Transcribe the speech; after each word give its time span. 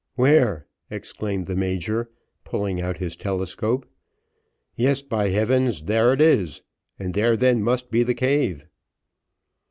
"Where?" 0.15 0.65
exclaimed 0.89 1.45
the 1.45 1.55
major, 1.55 2.09
pulling 2.43 2.81
out 2.81 2.97
his 2.97 3.15
telescope, 3.15 3.85
"Yes, 4.75 5.03
by 5.03 5.29
heavens! 5.29 5.83
there 5.83 6.11
it 6.11 6.21
is 6.21 6.63
and 6.97 7.13
there 7.13 7.37
then 7.37 7.61
must 7.61 7.91
be 7.91 8.01
the 8.01 8.15
cave." 8.15 8.65